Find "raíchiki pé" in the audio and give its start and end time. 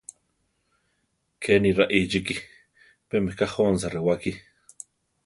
1.77-3.15